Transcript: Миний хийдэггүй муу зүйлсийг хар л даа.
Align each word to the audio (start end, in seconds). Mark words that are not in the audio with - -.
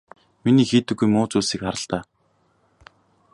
Миний 0.43 0.67
хийдэггүй 0.69 1.07
муу 1.11 1.25
зүйлсийг 1.31 1.61
хар 1.63 1.77
л 1.81 1.85
даа. 1.89 2.01